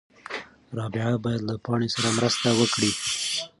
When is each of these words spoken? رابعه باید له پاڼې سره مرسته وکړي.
رابعه 0.77 1.13
باید 1.23 1.41
له 1.49 1.55
پاڼې 1.65 1.87
سره 1.95 2.09
مرسته 2.17 2.47
وکړي. 2.59 2.91